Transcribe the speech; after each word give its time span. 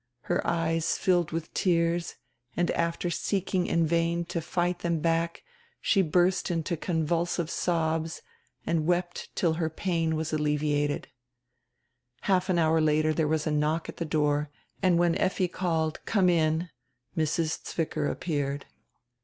Her 0.21 0.41
eyes 0.47 0.97
filled 0.97 1.27
widi 1.29 1.53
tears 1.53 2.15
and 2.57 2.71
after 2.71 3.11
seeking 3.11 3.67
in 3.67 3.85
vain 3.85 4.25
to 4.33 4.41
fight 4.41 4.79
diem 4.79 4.99
back 4.99 5.43
she 5.79 6.01
burst 6.01 6.49
into 6.49 6.75
convulsive 6.75 7.51
sobs 7.51 8.23
and 8.65 8.87
wept 8.87 9.29
till 9.35 9.53
her 9.61 9.69
pain 9.69 10.15
was 10.15 10.33
alleviated 10.33 11.09
Half 12.21 12.49
an 12.49 12.57
hour 12.57 12.81
later 12.81 13.13
diere 13.13 13.29
was 13.29 13.45
a 13.45 13.51
knock 13.51 13.89
at 13.89 13.97
die 13.97 14.05
door 14.05 14.49
and 14.81 14.97
when 14.97 15.13
Effi 15.19 15.47
called: 15.47 16.03
"Come 16.07 16.29
in!" 16.29 16.71
Mrs. 17.15 17.63
Zwicker 17.63 18.09
appeared. 18.09 18.65